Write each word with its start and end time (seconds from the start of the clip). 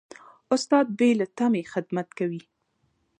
استاد 0.55 0.85
بې 0.97 1.09
له 1.19 1.25
تمې 1.37 1.61
خدمت 1.73 2.07
کوي. 2.17 2.41